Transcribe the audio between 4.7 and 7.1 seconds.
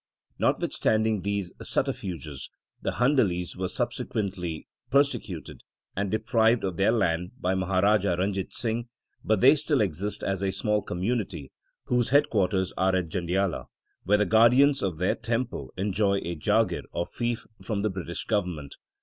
persecuted and deprived of their